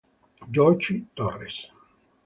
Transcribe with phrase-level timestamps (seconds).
[0.49, 1.69] Georgie Torres